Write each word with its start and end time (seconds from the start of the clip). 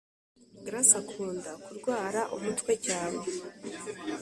Grace 0.65 0.95
akunda 1.01 1.51
kurwara 1.63 2.21
umutwe 2.35 2.71
cyane 2.85 3.21